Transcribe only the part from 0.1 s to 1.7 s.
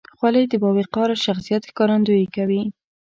خولۍ د باوقاره شخصیت